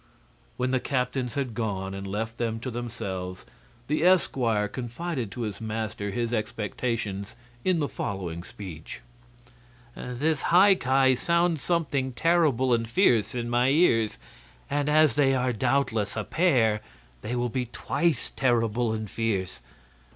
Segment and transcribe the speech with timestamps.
[0.57, 3.45] When the captains had gone and left them to themselves,
[3.85, 9.01] the esquire confided to his master his expectations in the following speech:
[9.95, 14.17] "This High Ki sounds something terrible and fierce in my ears,
[14.71, 16.81] and as they are doubtless a pair,
[17.21, 19.61] they will be twice terrible and fierce.